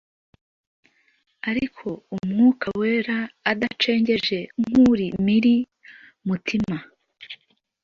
ariko 1.49 1.87
Umwuka 2.15 2.67
wera 2.79 3.17
adacengeje 3.51 4.39
nkuri 4.63 5.07
Mil 5.25 5.45
mutima, 6.27 6.77